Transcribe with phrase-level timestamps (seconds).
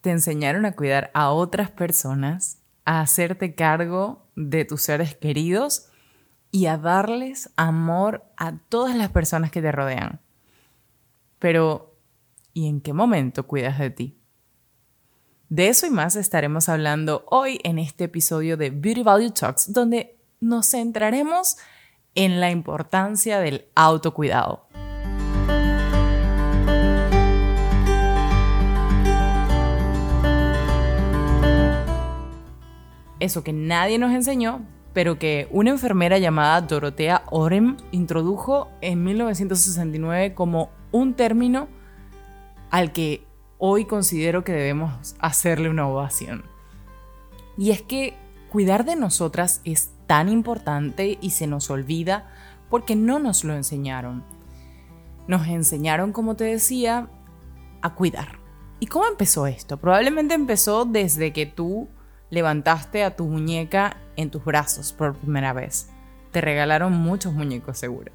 [0.00, 5.88] te enseñaron a cuidar a otras personas, a hacerte cargo de tus seres queridos
[6.50, 10.20] y a darles amor a todas las personas que te rodean.
[11.38, 11.96] Pero,
[12.52, 14.20] ¿y en qué momento cuidas de ti?
[15.48, 20.16] De eso y más estaremos hablando hoy en este episodio de Beauty Value Talks, donde
[20.40, 21.56] nos centraremos
[22.14, 24.69] en la importancia del autocuidado.
[33.20, 40.34] Eso que nadie nos enseñó, pero que una enfermera llamada Dorotea Orem introdujo en 1969
[40.34, 41.68] como un término
[42.70, 43.24] al que
[43.58, 46.44] hoy considero que debemos hacerle una ovación.
[47.56, 48.14] Y es que
[48.50, 52.30] cuidar de nosotras es tan importante y se nos olvida
[52.70, 54.24] porque no nos lo enseñaron.
[55.28, 57.10] Nos enseñaron, como te decía,
[57.82, 58.38] a cuidar.
[58.80, 59.76] ¿Y cómo empezó esto?
[59.76, 61.88] Probablemente empezó desde que tú
[62.30, 65.90] levantaste a tu muñeca en tus brazos por primera vez.
[66.30, 68.12] Te regalaron muchos muñecos seguro.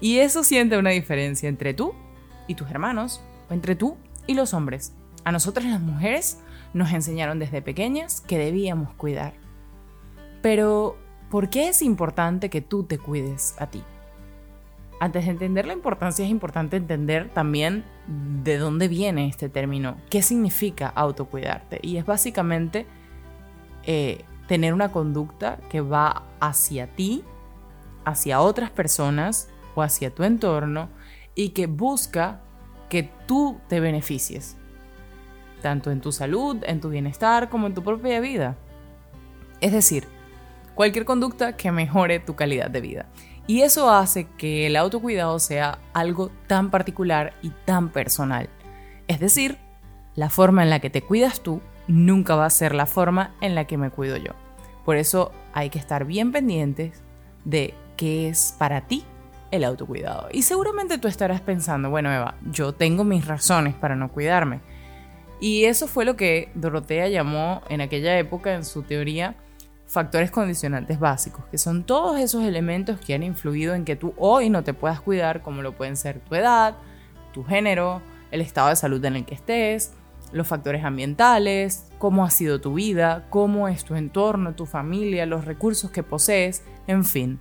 [0.00, 1.94] Y eso siente una diferencia entre tú
[2.48, 4.94] y tus hermanos, o entre tú y los hombres.
[5.24, 6.38] A nosotras las mujeres
[6.74, 9.34] nos enseñaron desde pequeñas que debíamos cuidar.
[10.40, 10.96] Pero,
[11.30, 13.82] ¿por qué es importante que tú te cuides a ti?
[14.98, 17.84] Antes de entender la importancia es importante entender también
[18.42, 21.80] de dónde viene este término, qué significa autocuidarte.
[21.82, 22.86] Y es básicamente
[23.84, 27.24] eh, tener una conducta que va hacia ti,
[28.04, 30.88] hacia otras personas o hacia tu entorno
[31.34, 32.40] y que busca
[32.88, 34.56] que tú te beneficies,
[35.62, 38.56] tanto en tu salud, en tu bienestar, como en tu propia vida.
[39.60, 40.06] Es decir,
[40.74, 43.06] cualquier conducta que mejore tu calidad de vida.
[43.46, 48.48] Y eso hace que el autocuidado sea algo tan particular y tan personal.
[49.08, 49.58] Es decir,
[50.14, 51.60] la forma en la que te cuidas tú
[51.92, 54.32] nunca va a ser la forma en la que me cuido yo.
[54.84, 57.02] Por eso hay que estar bien pendientes
[57.44, 59.04] de qué es para ti
[59.50, 60.28] el autocuidado.
[60.32, 64.60] Y seguramente tú estarás pensando, bueno Eva, yo tengo mis razones para no cuidarme.
[65.38, 69.36] Y eso fue lo que Dorotea llamó en aquella época en su teoría
[69.86, 74.48] factores condicionantes básicos, que son todos esos elementos que han influido en que tú hoy
[74.48, 76.76] no te puedas cuidar, como lo pueden ser tu edad,
[77.34, 78.00] tu género,
[78.30, 79.92] el estado de salud en el que estés,
[80.32, 85.44] los factores ambientales, cómo ha sido tu vida, cómo es tu entorno, tu familia, los
[85.44, 87.38] recursos que posees, en fin.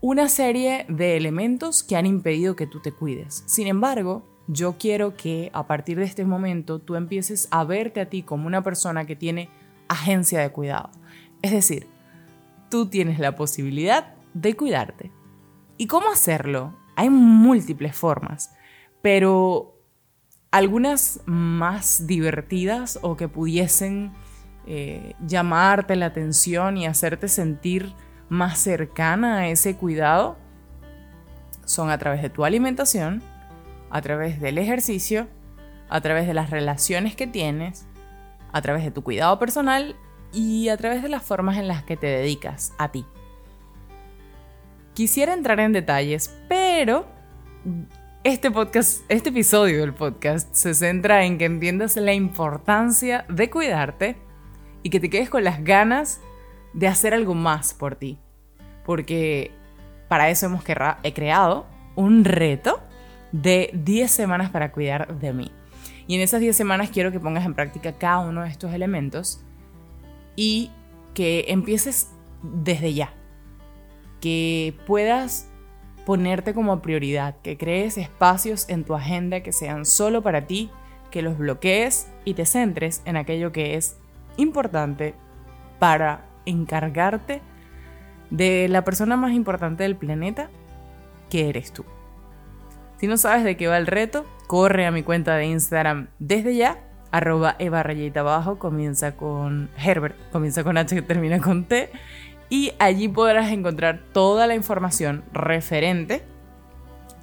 [0.00, 3.42] Una serie de elementos que han impedido que tú te cuides.
[3.46, 8.08] Sin embargo, yo quiero que a partir de este momento tú empieces a verte a
[8.08, 9.50] ti como una persona que tiene
[9.88, 10.90] agencia de cuidado.
[11.42, 11.86] Es decir,
[12.70, 15.12] tú tienes la posibilidad de cuidarte.
[15.76, 16.74] ¿Y cómo hacerlo?
[16.96, 18.54] Hay múltiples formas,
[19.02, 19.77] pero
[20.50, 24.12] algunas más divertidas o que pudiesen
[24.66, 27.94] eh, llamarte la atención y hacerte sentir
[28.28, 30.36] más cercana a ese cuidado
[31.64, 33.22] son a través de tu alimentación,
[33.90, 35.28] a través del ejercicio,
[35.90, 37.86] a través de las relaciones que tienes,
[38.52, 39.96] a través de tu cuidado personal
[40.32, 43.04] y a través de las formas en las que te dedicas a ti.
[44.94, 47.06] Quisiera entrar en detalles, pero
[48.28, 54.16] este podcast, este episodio del podcast se centra en que entiendas la importancia de cuidarte
[54.82, 56.20] y que te quedes con las ganas
[56.74, 58.18] de hacer algo más por ti.
[58.84, 59.50] Porque
[60.08, 60.62] para eso hemos
[61.04, 61.64] he creado
[61.96, 62.82] un reto
[63.32, 65.50] de 10 semanas para cuidar de mí.
[66.06, 69.40] Y en esas 10 semanas quiero que pongas en práctica cada uno de estos elementos
[70.36, 70.70] y
[71.14, 72.10] que empieces
[72.42, 73.10] desde ya.
[74.20, 75.47] Que puedas
[76.08, 80.70] ponerte como prioridad, que crees espacios en tu agenda que sean solo para ti,
[81.10, 83.98] que los bloquees y te centres en aquello que es
[84.38, 85.14] importante
[85.78, 87.42] para encargarte
[88.30, 90.48] de la persona más importante del planeta,
[91.28, 91.84] que eres tú.
[92.96, 96.56] Si no sabes de qué va el reto, corre a mi cuenta de Instagram desde
[96.56, 96.78] ya,
[97.10, 101.90] arroba eva rayita abajo, comienza con Herbert, comienza con H que termina con T,
[102.50, 106.22] y allí podrás encontrar toda la información referente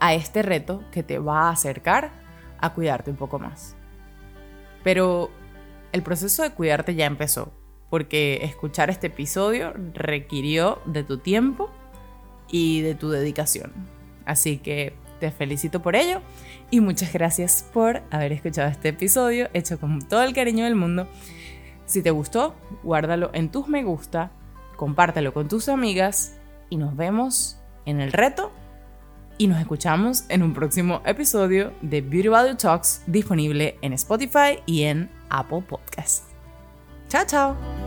[0.00, 2.10] a este reto que te va a acercar
[2.58, 3.76] a cuidarte un poco más.
[4.82, 5.30] Pero
[5.92, 7.52] el proceso de cuidarte ya empezó,
[7.88, 11.70] porque escuchar este episodio requirió de tu tiempo
[12.50, 13.72] y de tu dedicación.
[14.24, 16.20] Así que te felicito por ello
[16.70, 21.06] y muchas gracias por haber escuchado este episodio hecho con todo el cariño del mundo.
[21.86, 24.32] Si te gustó, guárdalo en tus me gusta
[24.82, 26.34] compártelo con tus amigas
[26.68, 27.56] y nos vemos
[27.86, 28.50] en el reto
[29.38, 34.82] y nos escuchamos en un próximo episodio de Beauty Value Talks disponible en Spotify y
[34.82, 36.24] en Apple Podcasts.
[37.08, 37.81] Chao, chao.